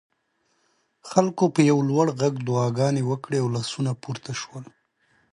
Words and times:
خلکو 1.09 1.43
په 1.55 1.61
یو 1.69 1.77
لوړ 1.89 2.07
غږ 2.19 2.33
دعاګانې 2.47 3.01
وکړې 3.05 3.37
او 3.41 3.47
لاسونه 3.55 3.91
پورته 4.01 4.31
شول. 4.41 4.65